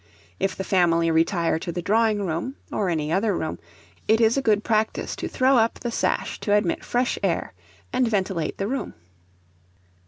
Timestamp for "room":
2.25-2.55, 3.37-3.59, 8.67-8.95